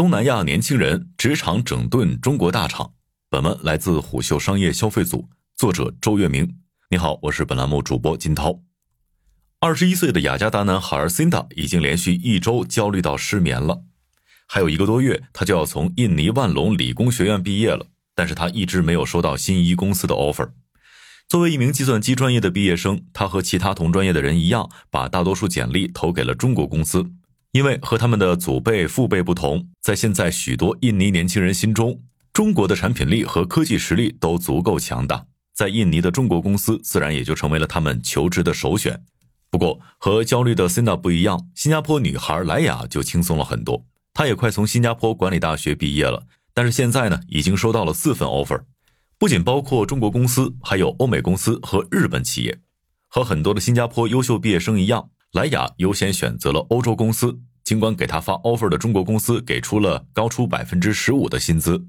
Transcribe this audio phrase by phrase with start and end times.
[0.00, 2.94] 东南亚年轻人职场整顿中国大厂。
[3.28, 6.56] 本文来自虎嗅商业消费组，作者周月明。
[6.88, 8.62] 你好，我是本栏目主播金涛。
[9.60, 13.82] 二十一岁的雅加达男孩 Cinda 已经连续一周焦虑到失眠了。
[14.48, 20.48] 还有一个多月，他就要从印尼万隆理工学院毕业了，但是他一直没有收到心仪公司的 offer。
[21.28, 27.04] 作为一名计算机专业的毕业生，他和其他同专业的人一样，把大多数简历投给了中国公司。
[27.52, 32.00] 因为和他们的祖辈、父辈不同，在现在许多印尼年轻人心中，
[32.32, 39.02] 中国的产品力和科技实力都足够强大，在印尼的中国公司自然也就成为了他们求职的首选。
[39.50, 43.84] 不过，和焦虑的 Cinda 不一样，新加坡女孩莱雅就轻松了很多。
[44.14, 48.62] 她也快从新加坡管理大学毕业了，但是现在呢，已经收到了四份 offer。
[49.18, 52.60] 不仅包括中国公司，还有欧美公司和日本企业。
[53.08, 57.40] 和很多的新加坡优秀毕业生一样，莱雅优先选择了欧洲公司。
[57.62, 61.86] 尽管给他发 offer 的中国公司给出了高出百分之十五的薪资，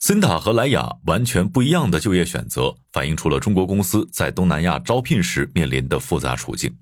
[0.00, 6.76] 森塔和莱雅完全不一样的就业选择，反映出了中国公司在东南亚招聘时面临的复杂处境。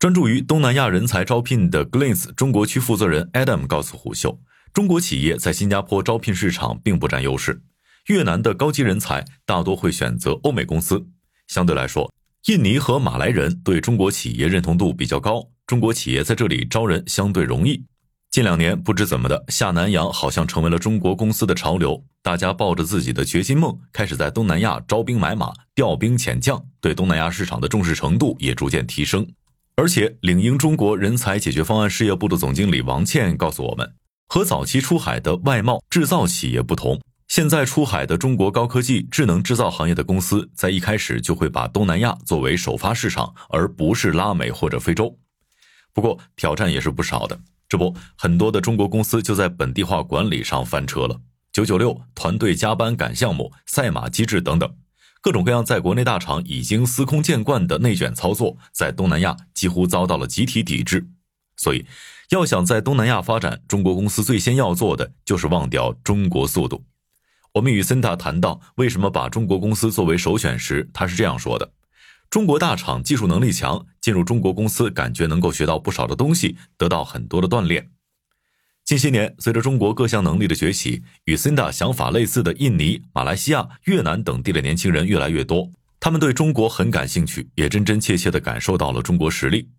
[0.00, 4.40] 专注于东南亚人才招聘的 Glance 中国区负责人 Adam 告诉虎嗅，
[4.72, 7.62] 中国企业在新加坡招聘市场并不占优势。
[8.08, 11.06] 越南的高级人才大多会选择欧美公司，
[11.46, 12.12] 相对来说，
[12.46, 17.84] 印尼和马来人对中国企业认同度比较高，中国企业在这里招人相对容易。
[18.30, 29.26] 近两年不知怎么的，下南洋好像成为了中国公司的潮流，大家抱着自己的掘金梦，开始在东南亚招兵买马、调兵遣将，对东南亚市场的重视程度也逐渐提升。
[29.74, 33.92] 而且，领英中国人才解决方案事业部的总经理王倩告诉我们，
[34.28, 37.00] 和早期出海的外贸制造企业不同。
[37.36, 45.18] 现在出海的中国高科技、智能制造行业的公司，在一开始就会把东南亚作为首发市场，而不是拉美或者非洲。
[45.92, 47.38] 不过挑战也是不少的。
[47.68, 51.20] 这不，很多的中国公司就在本地化管理上翻车了。
[51.52, 54.74] 九九六、团队加班赶项目、赛马机制等等，
[55.20, 61.06] 各种各样在国内大厂已经司空见惯的内卷操作，在东南亚几乎遭到了集体抵制。
[61.58, 61.84] 所以，
[62.30, 66.82] 要想在东南亚发展，中国公司最先要做的就是忘掉中国速度。
[67.56, 71.72] 我们与森塔谈到为什么把中国公司作为首选时，他是这样说的
[72.28, 77.88] ：“中国大厂技术能力强，进入中国公司感觉能够学到不少的东西，得到很多的锻炼。”
[78.84, 89.70] 近些年，随着中国各项能力的崛起，与森塔想法类似的印尼、马来西亚、越南等地的年轻人越来越多，他们对中国很感兴趣，也真真切切地感受到了中国实力。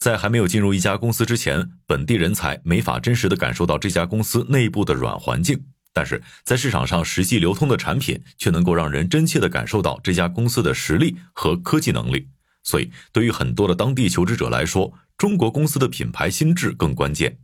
[0.00, 5.62] 在还没有进入一家公司之前，本地人才没法真实地感受到这家公司内部的软环境。
[5.92, 12.28] 但是在市场上实际流通的产品，却能够让人真切地感受到这家公司的实力和科技能力。
[12.62, 17.38] 所以，对于很多的当地求职者来说，中国公司的品牌心智更关键。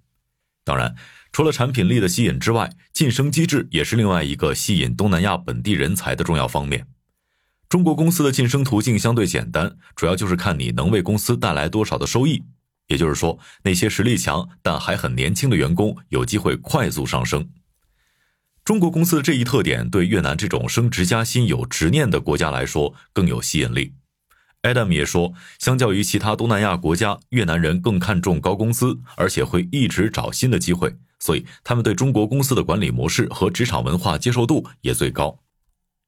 [0.65, 0.95] 当然，
[1.33, 6.87] 除了产品力的吸引之外，晋升机制也是另外一个吸引东南亚本地人才的重要方面。
[7.69, 12.45] 中国公司的晋升途径相对简单，主要就是看你能为公司带来多少的收益。
[12.87, 17.49] 也就是说，那些实力强但还很年轻的员工，有机会快速上升。
[18.67, 23.95] 中国公司的这一特点，对越南这种升职加薪有执念的国家来说更有吸引力。
[24.63, 35.39] Adam 也说，相较于其他东南亚国家，越南人更看重高工资，而且会一直找新的机会，所以他们对中国公司的管理模式和职场文化接受度也最高。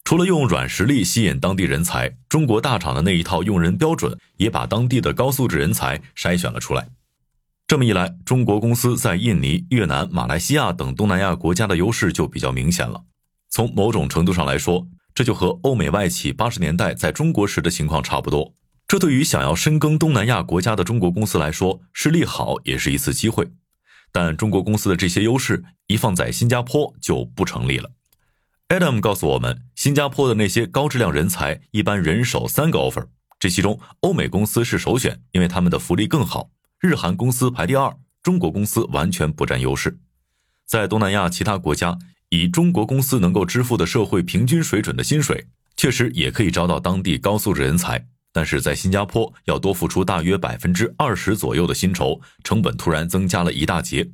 [0.02, 6.88] 除了用软实力吸引当地人才，中国大厂的那一套用人标准，也把当地的高素质人才筛选了出来。
[7.68, 13.04] 这么一来，中国公司在印尼、越南、马来西亚等东南亚国家的优势就比较明显了。
[13.50, 18.54] 从某种程度上来说，这就和欧美外企八十年代在中国时的情况差不多。
[18.86, 23.46] 这对于想要深耕东南亚国家的中国公司来说，是利好，也是一次机会。
[24.10, 27.90] 但中国公司的这些优势一放在新加坡就不成立了。
[28.70, 33.08] Adam 告诉我们，新加坡的那些高质量人才一般人手三个 offer，
[33.38, 36.48] 这其中欧美公司是首选，因为他们的福利更好。
[36.80, 39.98] 日韩公司排第二，中国公司完全不占优势。
[40.64, 48.06] 在东南亚其他国家，以中国公司能够支付的社会平均水准的薪水，确实也可以招到当地高素质人才。
[48.32, 54.12] 但是在新加坡，要多付出大约百分之二十左右的薪酬，成本突然增加了一大截。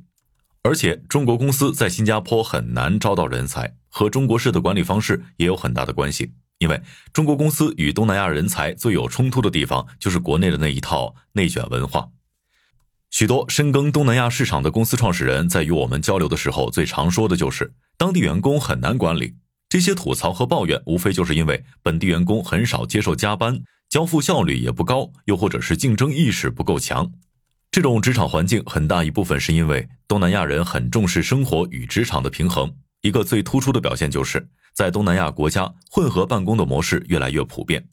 [0.63, 6.33] 而且，中国公司在新加坡很难招到人才，和中国式的管理方式也有很大的关系。
[6.57, 6.81] 因为
[7.13, 12.09] 中国公司与东南亚人才最有冲突的地方，就是国内的那一套内卷文化。
[13.15, 19.33] 许多深耕东南亚市场的公司创始人在与我们交流的时候，最常说的就是当地员工很难管理。
[19.69, 27.09] 这些吐槽和抱怨，无非就是因为本地员工很少接受加班，交付效率也不高，又或者是竞争意识不够强。
[27.71, 32.69] 这种职场环境很大一部分是因为东南亚人很重视生活与职场的平衡。
[32.99, 37.87] 一个最突出的表现就是，在东南亚国家，混合办公的模式越来越普遍。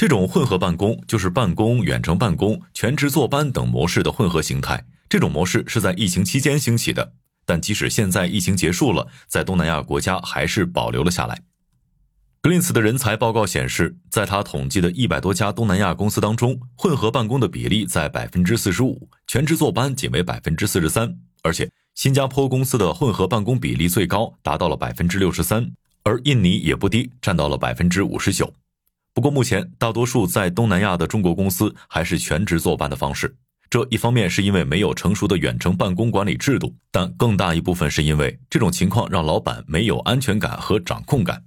[0.00, 4.82] 这种混合办公就是办公、远程办公、全职坐班等模式的混合形态。
[5.10, 7.12] 这种模式是在疫情期间兴起的，
[7.44, 11.42] 但即使现在疫情结束了，在东南亚国家还是保留了下来。
[12.40, 21.14] 格林斯的人才报告显示，在他统计的一百多家东南亚公司当中，混合办公的比例在百分之四十五，全职坐班仅为百分之四十三。
[21.42, 25.70] 而且，新加坡公司的混合办公比例最高，达到了百分之六十三，
[26.04, 28.50] 而印尼也不低，占到了百分之五十九。
[29.12, 33.36] 不过，目前大多数在东南亚的中国公司还是全职坐班的方式。
[33.68, 41.44] 这一方面是因为没有成熟的远程办公管理制度，但更大一部分是因为这种情况让老板没有安全感和掌控感。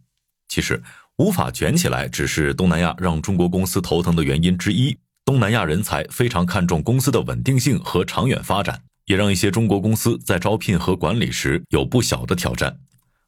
[0.48, 0.82] 其实
[1.18, 4.98] 无法卷起来，只是东南亚让中国公司头疼的原因之一。
[5.26, 12.78] 东南亚人才非常看重公司的稳定性和长远发展，也让一些中国公司在招聘和管理时有不小的挑战。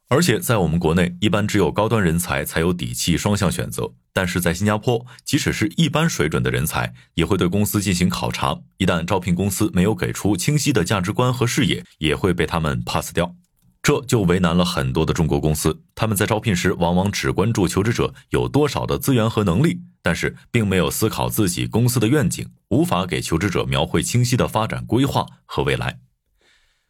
[0.08, 8.56] 而且在我们国内，一般只有高端人才才有底气双向选择，但是在新加坡，即使是一般水准的人才，也会对公司进行考察。
[8.78, 13.36] 一旦招聘公司没有给出清晰的价值观和视野，也会被他们 pass 掉。
[13.82, 26.00] 这就为难了很多的中国公司，他们在招聘时往往只关注求职者有多少的资源和能力，但是并没有思考自己公司的愿景，无法给求职者描绘清晰的发展规划和未来。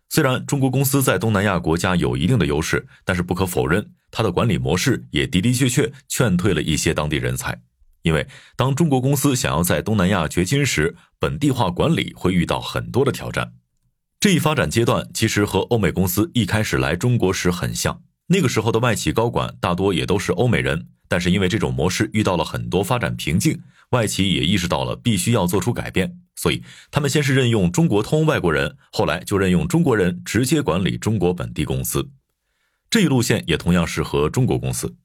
[0.10, 7.62] 虽然中国公司在东南亚国家有一定的优势，但是不可否认，它的管理模式也的的确确劝退了一些当地人才。
[8.04, 13.54] 因为当中国公司想要在东南亚掘金时，本地化管理会遇到很多的挑战。
[14.20, 23.60] 这一发展阶段其实和欧美公司一开始来中国时很像，那个时候的外企高管大多也都是欧美人，但是因为这种模式遇到了很多发展瓶颈，
[23.90, 32.10] 外企也意识到了必须要做出改变，所以他们先是任用中国通外国人，后来就任用中国人直接管理中国本地公司。
[32.90, 34.96] 这一路线也同样适合中国公司。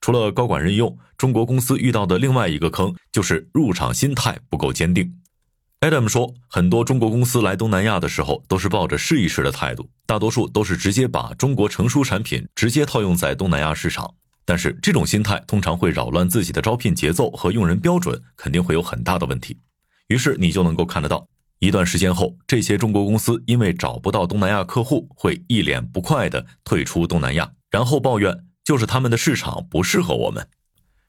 [0.00, 5.20] 除了高管任用，中国公司遇到的另外一个坑就是入场心态不够坚定。
[5.80, 14.14] Adam 说，很多中国公司来东南亚的时候都是抱着试一试的态度，大多数都是直接把中国成熟产品直接套用在东南亚市场。
[14.44, 19.58] 但是这种心态通常会扰乱自己的招聘节奏和用人标准，肯定会有很大的问题。
[20.08, 21.26] 于是你就能够看得到，
[21.58, 30.46] 一段时间后，这些中国公司因为找不到东南亚客户，会一脸不快的退出东南亚，然后抱怨就是他们的市场不适合我们。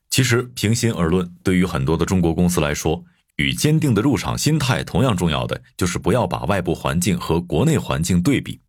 [0.09, 3.03] 其实平心而论，对于很多的中国公司来说，
[3.35, 8.59] 与坚定的入场心态同样重要的，就是不要把外部环境和国内环境对比。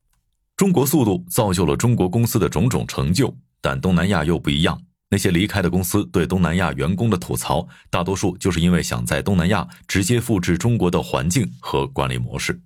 [0.57, 4.83] 中国速度造就了中国公司的种种成就，但东南亚又不一样。
[5.11, 12.61] 那些离开的公司对东南亚员工的吐槽，大多数就是因为想在东南亚直接复制中国的环境和管理模式。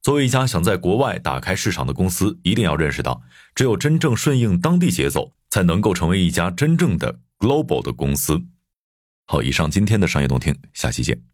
[0.00, 3.22] 作为一家想在国外打开市场的公司，一定要认识到，
[3.54, 8.42] 只有真正顺应当地节奏，才能够成为一家真正的 global 的公司。
[9.26, 11.31] 好，以上今天的商业动听，下期见。